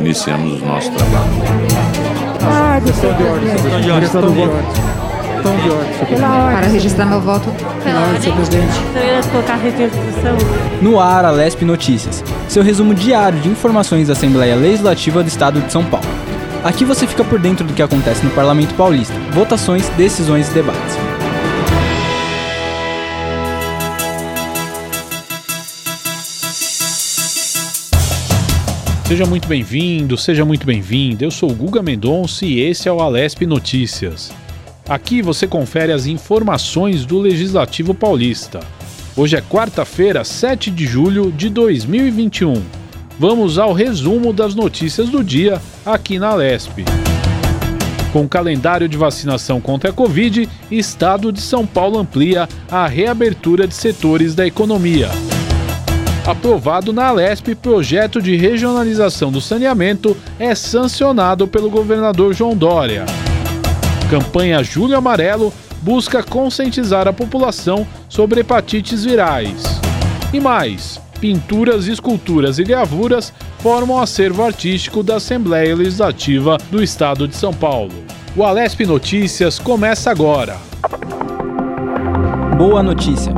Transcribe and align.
Iniciamos 0.00 0.62
o 0.62 0.64
nosso 0.66 0.90
trabalho. 0.92 1.30
Ah, 2.42 2.80
questão 2.84 3.12
de 3.14 3.22
ordem, 3.24 3.50
questão 3.50 3.80
de 3.80 3.90
ordem. 3.90 4.00
Questão 4.00 4.20
de 4.22 4.40
ordem. 4.40 4.66
de 5.56 5.70
ordem. 5.70 6.18
Para 6.20 6.66
registrar 6.68 7.06
meu 7.06 7.20
voto. 7.20 7.50
Pela 7.82 8.00
ordem, 8.00 8.20
senhor 8.20 8.36
presidente. 8.36 8.80
Eu 8.94 9.02
ia 9.02 9.22
colocar 9.22 9.56
requisição. 9.56 10.36
No 10.80 11.00
ar, 11.00 11.24
a 11.24 11.30
Lesp 11.30 11.62
Notícias, 11.64 12.22
seu 12.48 12.62
resumo 12.62 12.94
diário 12.94 13.40
de 13.40 13.48
informações 13.48 14.06
da 14.06 14.12
Assembleia 14.12 14.54
Legislativa 14.54 15.22
do 15.22 15.28
Estado 15.28 15.60
de 15.60 15.72
São 15.72 15.84
Paulo. 15.84 16.06
Aqui 16.62 16.84
você 16.84 17.06
fica 17.06 17.24
por 17.24 17.38
dentro 17.38 17.64
do 17.64 17.72
que 17.72 17.82
acontece 17.82 18.24
no 18.24 18.30
Parlamento 18.30 18.74
Paulista, 18.74 19.14
votações, 19.32 19.88
decisões 19.90 20.48
e 20.50 20.52
debates. 20.52 21.05
Seja 29.06 29.24
muito 29.24 29.46
bem-vindo, 29.46 30.18
seja 30.18 30.44
muito 30.44 30.66
bem-vinda. 30.66 31.24
Eu 31.24 31.30
sou 31.30 31.54
Guga 31.54 31.80
Mendonça 31.80 32.44
e 32.44 32.58
esse 32.58 32.88
é 32.88 32.92
o 32.92 33.00
Alesp 33.00 33.46
Notícias. 33.46 34.32
Aqui 34.88 35.22
você 35.22 35.46
confere 35.46 35.92
as 35.92 36.06
informações 36.06 37.06
do 37.06 37.20
Legislativo 37.20 37.94
Paulista. 37.94 38.58
Hoje 39.16 39.36
é 39.36 39.40
quarta-feira, 39.40 40.24
7 40.24 40.72
de 40.72 40.84
julho 40.86 41.30
de 41.30 41.48
2021. 41.48 42.60
Vamos 43.16 43.58
ao 43.58 43.72
resumo 43.72 44.32
das 44.32 44.56
notícias 44.56 45.08
do 45.08 45.22
dia 45.22 45.62
aqui 45.84 46.18
na 46.18 46.30
Alesp. 46.30 46.84
Com 48.12 48.24
o 48.24 48.28
calendário 48.28 48.88
de 48.88 48.96
vacinação 48.96 49.60
contra 49.60 49.90
a 49.90 49.92
Covid, 49.92 50.48
Estado 50.68 51.30
de 51.30 51.40
São 51.40 51.64
Paulo 51.64 51.96
amplia 51.96 52.48
a 52.68 52.88
reabertura 52.88 53.68
de 53.68 53.74
setores 53.74 54.34
da 54.34 54.44
economia 54.44 55.08
aprovado 56.26 56.92
na 56.92 57.06
Alesp, 57.06 57.54
projeto 57.54 58.20
de 58.20 58.36
regionalização 58.36 59.30
do 59.30 59.40
saneamento 59.40 60.16
é 60.38 60.54
sancionado 60.54 61.46
pelo 61.46 61.70
governador 61.70 62.34
João 62.34 62.56
Dória. 62.56 63.06
Campanha 64.10 64.62
Julho 64.62 64.96
Amarelo 64.96 65.52
busca 65.82 66.22
conscientizar 66.22 67.06
a 67.06 67.12
população 67.12 67.86
sobre 68.08 68.40
hepatites 68.40 69.04
virais. 69.04 69.62
E 70.32 70.40
mais, 70.40 71.00
pinturas, 71.20 71.86
esculturas 71.86 72.58
e 72.58 72.64
gravuras 72.64 73.32
formam 73.60 74.00
acervo 74.00 74.42
artístico 74.42 75.02
da 75.02 75.16
Assembleia 75.16 75.76
Legislativa 75.76 76.58
do 76.70 76.82
Estado 76.82 77.28
de 77.28 77.36
São 77.36 77.54
Paulo. 77.54 77.94
O 78.36 78.42
Alesp 78.42 78.84
Notícias 78.84 79.60
começa 79.60 80.10
agora. 80.10 80.56
Boa 82.58 82.82
notícia! 82.82 83.32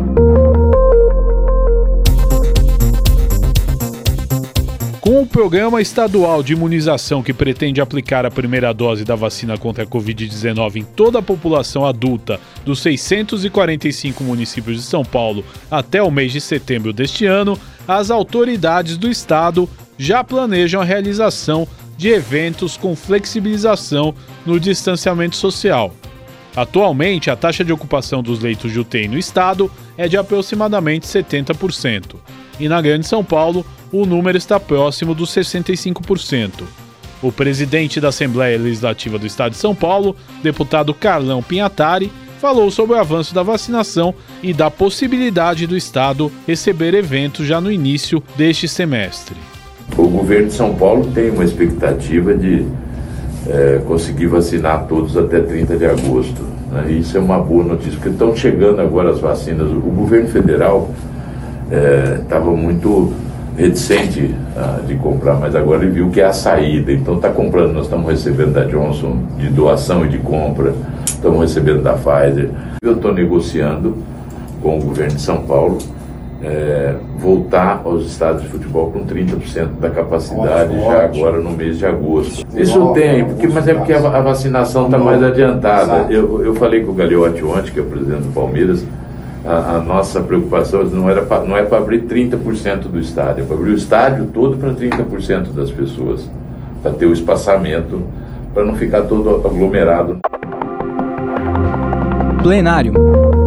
Com 5.09 5.23
o 5.23 5.27
programa 5.27 5.81
estadual 5.81 6.43
de 6.43 6.53
imunização 6.53 7.23
que 7.23 7.33
pretende 7.33 7.81
aplicar 7.81 8.27
a 8.27 8.31
primeira 8.31 8.75
dose 8.75 9.07
da 9.07 9.15
vacina 9.15 9.57
contra 9.57 9.85
a 9.85 9.87
Covid-19 9.87 10.77
em 10.77 10.85
toda 10.85 11.21
a 11.21 11.23
população 11.23 11.87
adulta 11.87 12.39
dos 12.63 12.83
645 12.83 14.23
municípios 14.23 14.77
de 14.77 14.83
São 14.83 15.03
Paulo 15.03 15.43
até 15.71 16.03
o 16.03 16.11
mês 16.11 16.31
de 16.31 16.43
setembro 16.43 16.93
deste 16.93 17.25
ano, 17.25 17.59
as 17.89 18.11
autoridades 18.11 18.99
do 18.99 19.11
estado 19.11 19.67
já 19.97 20.23
planejam 20.23 20.83
a 20.83 20.85
realização 20.85 21.67
de 21.97 22.11
eventos 22.11 22.77
com 22.77 22.95
flexibilização 22.95 24.15
no 24.45 24.61
distanciamento 24.61 25.37
social. 25.37 25.95
Atualmente, 26.55 27.31
a 27.31 27.37
taxa 27.37 27.65
de 27.65 27.73
ocupação 27.73 28.23
dos 28.23 28.41
leitos 28.41 28.71
de 28.71 28.79
UTI 28.79 29.09
no 29.09 29.17
estado 29.17 29.71
é 29.97 30.07
de 30.07 30.19
aproximadamente 30.19 31.07
70%, 31.07 32.17
e 32.61 32.69
na 32.69 32.83
Grande 32.83 33.07
São 33.07 33.25
Paulo, 33.25 33.65
o 33.93 34.05
número 34.05 34.37
está 34.37 34.59
próximo 34.61 35.15
dos 35.15 35.31
65%. 35.31 36.65
O 37.23 37.33
presidente 37.33 38.01
da 38.01 38.09
Assembleia 38.09 38.59
Legislativa 38.59 39.19
do 39.19 39.27
Estado 39.27 39.53
de 39.53 39.59
São 39.59 39.75
Paulo, 39.75 40.15
deputado 40.43 40.95
Carlão 40.95 41.43
Pinhatari, 41.43 42.13
falou 42.39 42.71
sobre 42.71 42.95
o 42.95 42.99
avanço 42.99 43.35
da 43.35 43.43
vacinação 43.43 44.15
e 44.43 44.55
da 44.55 44.71
possibilidade 44.71 45.67
do 45.67 45.77
Estado 45.77 46.31
receber 46.47 46.95
eventos 46.95 47.47
já 47.47 47.61
no 47.61 47.73
início 47.73 48.23
deste 48.37 48.69
semestre. 48.69 49.37
O 49.97 50.07
governo 50.07 50.47
de 50.47 50.55
São 50.55 50.75
Paulo 50.75 51.11
tem 51.13 51.31
uma 51.31 51.45
expectativa 51.45 52.35
de 52.35 52.65
é, 53.49 53.81
conseguir 53.87 54.27
vacinar 54.27 54.87
todos 54.87 55.17
até 55.17 55.41
30 55.41 55.77
de 55.77 55.87
agosto. 55.87 56.43
Né? 56.71 56.93
Isso 56.93 57.17
é 57.17 57.21
uma 57.21 57.41
boa 57.41 57.65
notícia, 57.65 57.95
porque 57.95 58.11
estão 58.11 58.37
chegando 58.37 58.81
agora 58.81 59.11
as 59.11 59.19
vacinas. 59.19 59.69
O 59.71 59.81
governo 59.81 60.29
federal 60.29 60.91
estava 62.23 62.51
é, 62.51 62.55
muito 62.55 63.13
reticente 63.59 64.35
uh, 64.57 64.87
de 64.87 64.95
comprar, 64.95 65.35
mas 65.35 65.57
agora 65.57 65.83
ele 65.83 65.91
viu 65.91 66.11
que 66.11 66.21
é 66.21 66.25
a 66.25 66.33
saída, 66.33 66.93
então 66.93 67.17
está 67.17 67.29
comprando. 67.29 67.73
Nós 67.73 67.85
estamos 67.85 68.09
recebendo 68.09 68.53
da 68.53 68.65
Johnson 68.65 69.19
de 69.37 69.49
doação 69.49 70.07
e 70.07 70.09
de 70.09 70.19
compra, 70.19 70.73
estamos 71.05 71.41
recebendo 71.41 71.83
da 71.83 71.95
Pfizer. 71.95 72.51
Eu 72.81 72.93
estou 72.93 73.13
negociando 73.13 73.97
com 74.63 74.79
o 74.79 74.83
governo 74.83 75.17
de 75.17 75.21
São 75.21 75.43
Paulo 75.43 75.79
é, 76.41 76.95
voltar 77.19 77.83
aos 77.85 78.07
estados 78.07 78.43
de 78.43 78.49
futebol 78.49 78.93
com 78.93 79.05
30% 79.05 79.81
da 79.81 79.91
capacidade 79.91 80.73
ótimo, 80.73 80.91
já 80.93 81.05
agora 81.05 81.41
no 81.41 81.51
mês 81.51 81.79
de 81.79 81.87
agosto. 81.87 82.47
Isso 82.57 82.93
tem, 82.93 83.25
porque, 83.25 83.49
mas 83.49 83.67
é 83.67 83.75
porque 83.75 83.93
a, 83.93 83.99
a 83.99 84.21
vacinação 84.21 84.85
está 84.85 84.99
mais 84.99 85.21
adiantada. 85.21 86.07
Eu, 86.09 86.45
eu 86.45 86.55
falei 86.55 86.85
com 86.85 86.93
o 86.93 86.95
Gagliotti 86.95 87.43
ontem, 87.45 87.73
que 87.73 87.81
é 87.81 87.83
o 87.83 87.87
presidente 87.87 88.23
do 88.23 88.33
Palmeiras, 88.33 88.85
a, 89.45 89.77
a 89.77 89.79
nossa 89.81 90.21
preocupação 90.21 90.85
não, 90.85 91.09
era 91.09 91.23
pra, 91.23 91.41
não 91.41 91.57
é 91.57 91.63
para 91.63 91.79
abrir 91.79 92.03
30% 92.03 92.89
do 92.89 92.99
estádio, 92.99 93.45
é 93.45 93.47
para 93.47 93.57
abrir 93.57 93.71
o 93.71 93.77
estádio 93.77 94.27
todo 94.27 94.57
para 94.57 94.71
30% 94.71 95.53
das 95.53 95.71
pessoas, 95.71 96.29
para 96.83 96.93
ter 96.93 97.07
o 97.07 97.13
espaçamento, 97.13 98.03
para 98.53 98.65
não 98.65 98.75
ficar 98.75 99.03
todo 99.03 99.47
aglomerado. 99.47 100.19
Plenário. 102.43 103.38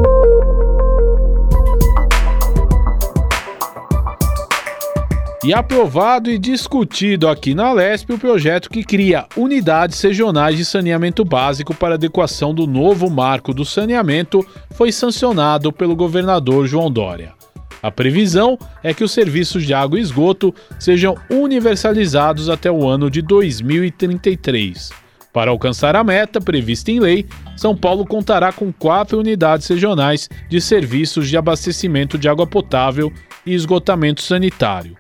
E 5.44 5.56
aprovado 5.56 6.29
e 6.29 6.38
discutido 6.38 7.28
aqui 7.28 7.56
na 7.56 7.74
Lesp 7.74 8.12
o 8.13 8.18
projeto 8.19 8.69
que 8.69 8.84
cria 8.84 9.25
unidades 9.35 10.00
regionais 10.00 10.56
de 10.56 10.63
saneamento 10.63 11.25
básico 11.25 11.74
para 11.74 11.96
adequação 11.96 12.53
do 12.53 12.68
novo 12.68 13.09
marco 13.09 13.51
do 13.51 13.66
saneamento 13.66 14.46
foi 14.75 14.91
sancionado 14.91 15.74
pelo 15.74 15.96
governador 15.96 16.68
João 16.68 16.91
Dória. 16.91 17.34
A 17.81 17.90
previsão 17.90 18.56
é 18.84 18.94
que 18.94 19.03
os 19.03 19.12
serviços 19.12 19.66
de 19.66 19.74
água 19.74 19.97
e 19.97 20.01
esgoto 20.03 20.53
sejam 20.78 21.16
universalizados 21.28 22.47
até 22.47 22.72
o 22.72 22.88
ano 22.88 23.09
de 23.09 23.24
2033. 23.24 24.91
Para 25.34 25.50
alcançar 25.50 25.96
a 25.96 26.03
meta 26.03 26.40
prevista 26.40 26.91
em 26.91 27.00
lei, 27.00 27.25
São 27.57 27.75
Paulo 27.75 28.06
contará 28.06 28.51
com 28.51 28.72
quatro 28.72 29.18
unidades 29.18 29.68
regionais 29.68 30.30
de 30.47 30.62
serviços 30.62 31.28
de 31.28 31.35
abastecimento 31.35 32.16
de 32.16 32.30
água 32.30 32.46
potável 32.46 33.12
e 33.44 33.56
esgotamento 33.56 34.22
sanitário. 34.22 34.96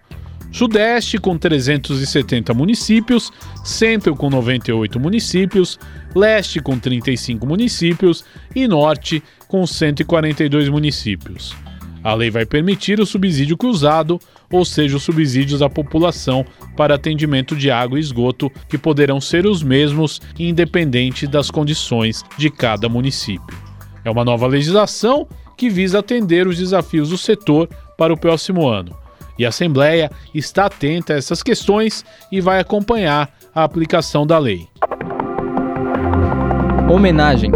Sudeste 0.51 1.17
com 1.17 1.37
370 1.37 2.53
municípios, 2.53 3.31
Centro 3.63 4.15
com 4.15 4.29
98 4.29 4.99
municípios, 4.99 5.79
Leste 6.13 6.59
com 6.59 6.77
35 6.77 7.47
municípios 7.47 8.25
e 8.53 8.67
Norte 8.67 9.23
com 9.47 9.65
142 9.65 10.67
municípios. 10.67 11.55
A 12.03 12.13
lei 12.13 12.29
vai 12.29 12.45
permitir 12.45 12.99
o 12.99 13.05
subsídio 13.05 13.55
cruzado, 13.55 14.19
ou 14.51 14.65
seja, 14.65 14.97
os 14.97 15.03
subsídios 15.03 15.61
à 15.61 15.69
população 15.69 16.43
para 16.75 16.95
atendimento 16.95 17.55
de 17.55 17.71
água 17.71 17.97
e 17.97 18.01
esgoto, 18.01 18.51
que 18.67 18.77
poderão 18.77 19.21
ser 19.21 19.45
os 19.45 19.63
mesmos, 19.63 20.19
independente 20.37 21.27
das 21.27 21.49
condições 21.49 22.23
de 22.37 22.49
cada 22.49 22.89
município. 22.89 23.55
É 24.03 24.09
uma 24.09 24.25
nova 24.25 24.47
legislação 24.47 25.27
que 25.55 25.69
visa 25.69 25.99
atender 25.99 26.47
os 26.47 26.57
desafios 26.57 27.09
do 27.09 27.17
setor 27.17 27.69
para 27.97 28.11
o 28.11 28.17
próximo 28.17 28.67
ano 28.67 29.00
e 29.41 29.45
a 29.45 29.49
Assembleia 29.49 30.11
está 30.35 30.65
atenta 30.65 31.13
a 31.13 31.17
essas 31.17 31.41
questões 31.41 32.05
e 32.31 32.39
vai 32.39 32.59
acompanhar 32.59 33.27
a 33.55 33.63
aplicação 33.63 34.25
da 34.25 34.37
lei. 34.37 34.67
Homenagem. 36.87 37.51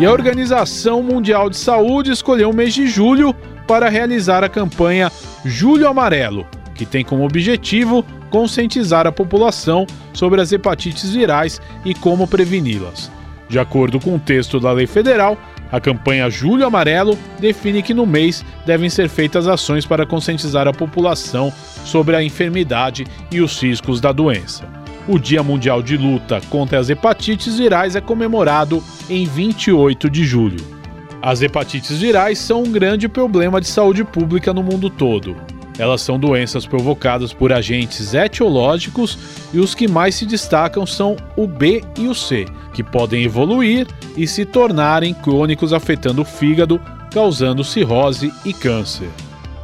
E 0.00 0.04
a 0.04 0.10
Organização 0.10 1.04
Mundial 1.04 1.48
de 1.48 1.56
Saúde 1.56 2.10
escolheu 2.10 2.50
o 2.50 2.54
mês 2.54 2.74
de 2.74 2.88
julho 2.88 3.32
para 3.64 3.88
realizar 3.88 4.42
a 4.42 4.48
campanha 4.48 5.12
Julho 5.44 5.86
Amarelo, 5.86 6.44
que 6.74 6.84
tem 6.84 7.04
como 7.04 7.24
objetivo 7.24 8.04
conscientizar 8.28 9.06
a 9.06 9.12
população 9.12 9.86
sobre 10.12 10.40
as 10.40 10.50
hepatites 10.50 11.14
virais 11.14 11.60
e 11.84 11.94
como 11.94 12.26
preveni-las. 12.26 13.08
De 13.48 13.60
acordo 13.60 14.00
com 14.00 14.16
o 14.16 14.18
texto 14.18 14.58
da 14.58 14.72
lei 14.72 14.88
federal, 14.88 15.38
a 15.70 15.80
campanha 15.80 16.30
Julho 16.30 16.66
Amarelo 16.66 17.18
define 17.38 17.82
que 17.82 17.94
no 17.94 18.06
mês 18.06 18.44
devem 18.66 18.90
ser 18.90 19.08
feitas 19.08 19.46
ações 19.46 19.86
para 19.86 20.06
conscientizar 20.06 20.66
a 20.66 20.72
população 20.72 21.52
sobre 21.84 22.16
a 22.16 22.22
enfermidade 22.22 23.06
e 23.30 23.40
os 23.40 23.60
riscos 23.60 24.00
da 24.00 24.12
doença. 24.12 24.68
O 25.08 25.18
Dia 25.18 25.42
Mundial 25.42 25.82
de 25.82 25.96
Luta 25.96 26.40
contra 26.50 26.78
as 26.78 26.90
Hepatites 26.90 27.58
Virais 27.58 27.96
é 27.96 28.00
comemorado 28.00 28.82
em 29.08 29.24
28 29.24 30.10
de 30.10 30.24
julho. 30.24 30.80
As 31.22 31.42
hepatites 31.42 31.98
virais 31.98 32.38
são 32.38 32.62
um 32.62 32.72
grande 32.72 33.06
problema 33.06 33.60
de 33.60 33.66
saúde 33.66 34.02
pública 34.04 34.54
no 34.54 34.62
mundo 34.62 34.88
todo. 34.88 35.36
Elas 35.78 36.02
são 36.02 36.18
doenças 36.18 36.66
provocadas 36.66 37.32
por 37.32 37.52
agentes 37.52 38.12
etiológicos 38.12 39.18
e 39.52 39.58
os 39.58 39.74
que 39.74 39.88
mais 39.88 40.14
se 40.14 40.26
destacam 40.26 40.84
são 40.84 41.16
o 41.36 41.46
B 41.46 41.82
e 41.98 42.06
o 42.06 42.14
C, 42.14 42.46
que 42.74 42.82
podem 42.82 43.24
evoluir 43.24 43.86
e 44.16 44.26
se 44.26 44.44
tornarem 44.44 45.14
crônicos 45.14 45.72
afetando 45.72 46.22
o 46.22 46.24
fígado, 46.24 46.80
causando 47.12 47.64
cirrose 47.64 48.32
e 48.44 48.52
câncer. 48.52 49.08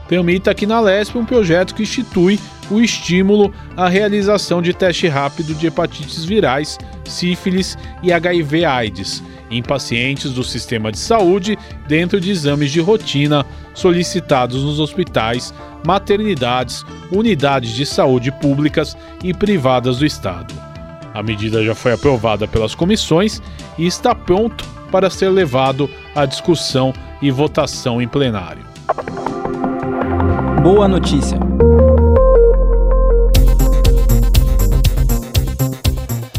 Tramita 0.09 0.53
aqui 0.53 0.67
na 0.67 0.81
LESP 0.81 1.19
um 1.19 1.25
projeto 1.25 1.75
que 1.75 1.83
institui 1.83 2.39
o 2.71 2.81
estímulo 2.81 3.53
à 3.77 3.89
realização 3.89 4.63
de 4.63 4.73
teste 4.73 5.09
rápido 5.09 5.55
de 5.55 5.67
hepatites 5.67 6.25
virais, 6.25 6.79
sífilis 7.05 7.77
e 8.03 8.13
HIV/AIDS 8.13 9.23
em 9.51 9.63
pacientes 9.63 10.33
do 10.33 10.43
sistema 10.43 10.91
de 10.91 10.99
saúde 10.99 11.59
dentro 11.87 12.21
de 12.21 12.31
exames 12.31 12.71
de 12.73 12.81
rotina 12.81 13.47
solicitados 13.77 14.65
nos 14.65 14.81
hospitais, 14.81 15.55
maternidades, 15.87 16.85
unidades 17.13 17.71
de 17.71 17.87
saúde 17.87 18.33
públicas 18.33 18.97
e 19.23 19.33
privadas 19.33 19.99
do 19.99 20.07
Estado. 20.07 20.53
A 21.15 21.23
medida 21.23 21.65
já 21.65 21.75
foi 21.75 21.93
aprovada 21.93 22.49
pelas 22.49 22.75
comissões 22.75 23.41
e 23.79 23.87
está 23.87 24.15
pronto 24.15 24.65
para 24.91 25.11
ser 25.11 25.29
levado 25.29 25.89
à 26.15 26.27
discussão 26.27 26.93
e 27.23 27.31
votação 27.31 28.03
em 28.03 28.09
plenário. 28.09 28.65
Boa 30.63 30.89
notícia! 30.89 31.39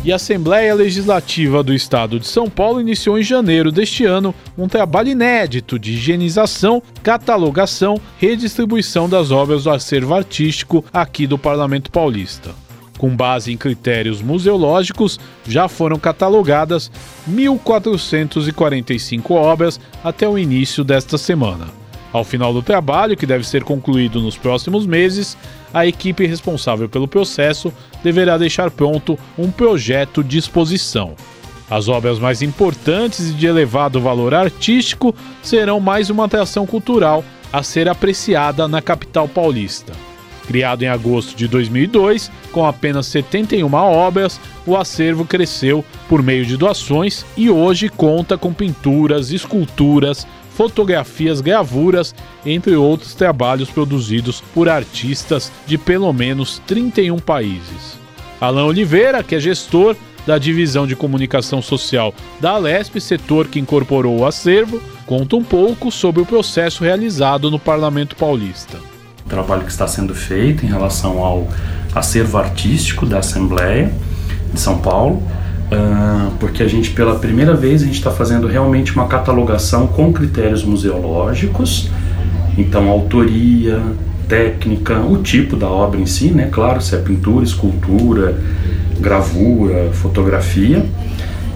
E 0.08 0.14
a 0.14 0.16
Assembleia 0.16 0.74
Legislativa 0.74 1.62
do 1.62 1.74
Estado 1.74 2.18
de 2.18 2.26
São 2.26 2.50
Paulo 2.50 2.80
iniciou 2.80 3.20
em 3.20 3.24
janeiro 3.24 3.74
deste 3.74 4.06
ano 4.06 4.34
um 4.58 4.66
trabalho 4.66 5.10
inédito 5.10 5.78
de 5.78 5.96
higienização, 5.96 6.82
catalogação, 7.04 8.00
redistribuição 8.18 9.10
das 9.10 9.32
obras 9.32 9.66
do 9.66 9.70
acervo 9.70 10.14
artístico 10.14 10.86
aqui 10.94 11.28
do 11.28 11.38
Parlamento 11.38 11.92
Paulista. 11.92 12.52
Com 12.98 13.14
base 13.14 13.52
em 13.52 13.58
critérios 13.58 14.22
museológicos, 14.22 15.20
já 15.46 15.68
foram 15.68 16.00
catalogadas 16.00 16.90
1.445 17.30 19.32
obras 19.32 19.78
até 20.02 20.26
o 20.26 20.40
início 20.40 20.86
desta 20.86 21.18
semana. 21.18 21.68
Ao 22.14 22.24
final 22.24 22.54
do 22.54 22.62
trabalho, 22.62 23.18
que 23.18 23.26
deve 23.26 23.46
ser 23.46 23.64
concluído 23.64 24.22
nos 24.22 24.38
próximos 24.38 24.86
meses, 24.86 25.38
a 25.74 25.86
equipe 25.86 26.26
responsável 26.26 26.88
pelo 26.88 27.08
processo 27.08 27.72
deverá 28.04 28.38
deixar 28.38 28.72
pronto 28.72 29.18
um 29.38 29.52
projeto 29.52 30.24
de 30.24 30.38
exposição. 30.38 31.16
As 31.70 31.90
obras 31.90 32.18
mais 32.18 32.42
importantes 32.42 33.30
e 33.30 33.34
de 33.34 33.46
elevado 33.46 34.00
valor 34.00 34.34
artístico 34.34 35.14
serão 35.44 35.82
mais 35.82 36.10
uma 36.10 36.26
atração 36.26 36.66
cultural 36.66 37.24
a 37.52 37.62
ser 37.62 37.90
apreciada 37.90 38.68
na 38.68 38.82
capital 38.82 39.28
paulista. 39.28 39.94
Criado 40.48 40.84
em 40.84 40.88
agosto 40.88 41.36
de 41.36 41.48
2002, 41.48 42.32
com 42.52 42.66
apenas 42.66 43.06
71 43.08 43.74
obras, 43.74 44.40
o 44.66 44.78
acervo 44.78 45.26
cresceu 45.26 45.84
por 46.08 46.24
meio 46.24 46.46
de 46.46 46.56
doações 46.56 47.26
e 47.36 47.50
hoje 47.50 47.90
conta 47.90 48.38
com 48.38 48.54
pinturas, 48.54 49.32
esculturas, 49.32 50.26
fotografias, 50.56 51.42
gravuras, 51.42 52.16
entre 52.46 52.76
outros 52.76 53.14
trabalhos 53.14 53.70
produzidos 53.70 54.42
por 54.54 54.70
artistas 54.70 55.52
de 55.68 55.78
pelo 55.78 56.12
menos 56.14 56.60
31 56.66 57.20
países. 57.20 58.00
Alain 58.40 58.66
Oliveira, 58.66 59.22
que 59.24 59.36
é 59.36 59.40
gestor 59.40 59.96
da 60.26 60.38
divisão 60.38 60.88
de 60.88 60.96
comunicação 60.96 61.62
social 61.62 62.14
da 62.40 62.52
Alesp, 62.52 63.00
setor 63.00 63.48
que 63.48 63.60
incorporou 63.60 64.20
o 64.20 64.26
acervo, 64.26 64.82
conta 65.06 65.36
um 65.36 65.44
pouco 65.44 65.92
sobre 65.92 66.22
o 66.22 66.26
processo 66.26 66.84
realizado 66.84 67.52
no 67.52 67.60
Parlamento 67.60 68.16
Paulista. 68.16 68.97
Trabalho 69.28 69.64
que 69.64 69.72
está 69.72 69.88
sendo 69.88 70.16
feito 70.16 70.66
em 70.66 70.70
relação 70.70 71.20
ao 71.20 71.48
acervo 71.94 72.38
artístico 72.38 73.06
da 73.06 73.20
Assembleia 73.20 73.92
de 74.54 74.60
São 74.60 74.80
Paulo 74.80 75.22
Uh, 75.68 76.32
porque 76.40 76.64
a 76.64 76.68
gente 76.68 76.92
pela 76.92 77.16
primeira 77.16 77.54
vez 77.54 77.82
a 77.82 77.86
gente 77.86 77.98
está 77.98 78.10
fazendo 78.10 78.48
realmente 78.48 78.94
uma 78.96 79.06
catalogação 79.06 79.86
com 79.86 80.14
critérios 80.14 80.64
museológicos, 80.64 81.90
então 82.58 82.88
autoria, 82.88 83.82
técnica, 84.30 84.98
o 85.00 85.22
tipo 85.22 85.58
da 85.58 85.68
obra 85.68 86.00
em 86.00 86.06
si, 86.06 86.30
né? 86.32 86.48
Claro, 86.50 86.82
se 86.82 86.96
é 86.96 87.00
pintura, 87.00 87.44
escultura, 87.44 88.40
gravura, 88.98 89.90
fotografia, 89.92 90.86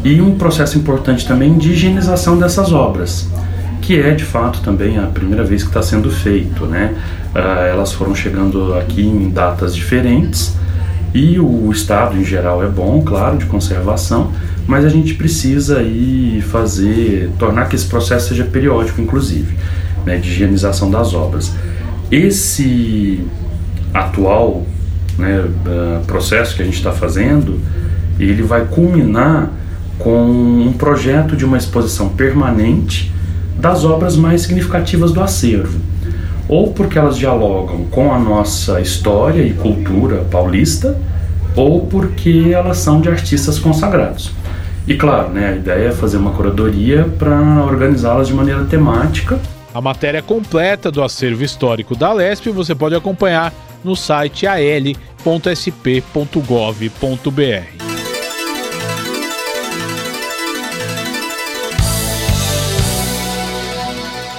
e 0.04 0.20
um 0.20 0.36
processo 0.36 0.78
importante 0.78 1.26
também 1.26 1.58
de 1.58 1.72
higienização 1.72 2.38
dessas 2.38 2.74
obras, 2.74 3.30
que 3.81 4.00
é 4.00 4.12
de 4.12 4.24
fato 4.24 4.62
também 4.62 4.98
a 4.98 5.07
primeira 5.07 5.44
vez 5.44 5.63
que 5.63 5.69
está 5.69 5.81
sendo 5.81 6.10
feito, 6.12 6.66
né? 6.66 6.94
Uh, 7.33 7.66
elas 7.72 7.92
foram 7.92 8.13
chegando 8.13 8.75
aqui 8.75 9.01
em 9.01 9.30
datas 9.30 9.75
diferentes 9.75 10.56
e 11.13 11.39
o 11.39 11.69
estado 11.72 12.18
em 12.18 12.24
geral 12.24 12.63
é 12.63 12.68
bom, 12.68 13.01
claro, 13.01 13.38
de 13.38 13.45
conservação, 13.45 14.31
mas 14.68 14.86
a 14.86 14.89
gente 14.89 15.16
precisa 15.16 15.80
aí 15.80 16.42
fazer, 16.50 17.31
tornar 17.38 17.68
que 17.68 17.75
esse 17.75 17.86
processo 17.86 18.30
seja 18.30 18.45
periódico, 18.45 19.01
inclusive, 19.01 19.57
né, 20.06 20.18
de 20.18 20.30
higienização 20.30 20.89
das 20.89 21.13
obras. 21.13 21.54
Esse 22.10 23.25
atual 23.94 24.66
né, 25.18 25.50
processo 26.07 26.56
que 26.56 26.62
a 26.62 26.66
gente 26.66 26.77
está 26.77 26.92
fazendo, 26.92 27.60
ele 28.19 28.44
vai 28.44 28.66
culminar 28.66 29.51
com 29.98 30.30
um 30.30 30.74
projeto 30.74 31.36
de 31.36 31.44
uma 31.44 31.57
exposição 31.57 32.10
permanente 32.10 33.12
das 33.57 33.83
obras 33.83 34.15
mais 34.15 34.42
significativas 34.42 35.12
do 35.12 35.21
acervo 35.21 35.80
ou 36.51 36.74
porque 36.74 37.00
elas 37.00 37.18
dialogam 37.18 37.86
com 37.86 38.13
a 38.13 38.19
nossa 38.19 38.81
história 38.81 39.42
e 39.42 39.53
cultura 39.53 40.25
paulista, 40.30 41.00
ou 41.56 41.86
porque 41.86 42.51
elas 42.53 42.77
são 42.77 43.00
de 43.00 43.07
artistas 43.07 43.57
consagrados. 43.57 44.31
E 44.86 44.95
claro, 44.95 45.30
né, 45.30 45.50
a 45.50 45.56
ideia 45.56 45.88
é 45.88 45.92
fazer 45.92 46.18
uma 46.18 46.31
curadoria 46.31 47.06
para 47.18 47.39
organizá-las 47.63 48.27
de 48.27 48.33
maneira 48.33 48.65
temática. 48.65 49.39
A 49.74 49.80
matéria 49.80 50.21
completa 50.21 50.92
do 50.92 51.01
acervo 51.01 51.42
histórico 51.42 51.95
da 51.95 52.12
Lesp 52.12 52.48
você 52.50 52.75
pode 52.75 52.95
acompanhar 52.95 53.53
no 53.81 53.95
site 53.95 54.45
al.sp.gov.br. 54.45 55.01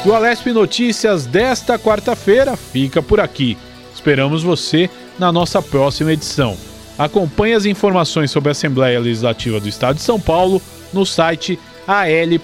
E 0.05 0.09
o 0.09 0.15
Alesp 0.15 0.47
Notícias 0.53 1.27
desta 1.27 1.79
quarta-feira 1.79 2.57
fica 2.57 3.01
por 3.01 3.21
aqui. 3.21 3.57
Esperamos 3.95 4.43
você 4.43 4.91
na 5.17 5.31
nossa 5.31 5.63
próxima 5.63 6.13
edição. 6.13 6.57
Acompanhe 6.99 7.55
as 7.55 7.67
informações 7.67 8.33
sobre 8.33 8.49
a 8.49 8.53
Assembleia 8.53 8.99
Legislativa 8.99 9.61
do 9.61 9.69
Estado 9.69 9.97
de 9.97 10.03
São 10.03 10.19
Paulo 10.19 10.61
no 10.93 11.07
site 11.07 11.57
al.sp.gov.br, 11.87 12.37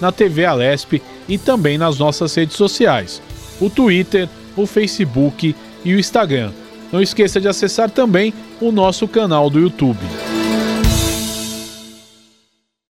na 0.00 0.12
TV 0.12 0.44
Alesp 0.44 1.02
e 1.26 1.38
também 1.38 1.78
nas 1.78 1.98
nossas 1.98 2.34
redes 2.34 2.56
sociais, 2.56 3.22
o 3.60 3.70
Twitter, 3.70 4.28
o 4.56 4.66
Facebook 4.66 5.56
e 5.84 5.94
o 5.94 5.98
Instagram. 5.98 6.52
Não 6.92 7.00
esqueça 7.00 7.40
de 7.40 7.48
acessar 7.48 7.90
também 7.90 8.34
o 8.60 8.70
nosso 8.70 9.08
canal 9.08 9.48
do 9.48 9.58
YouTube. 9.58 10.31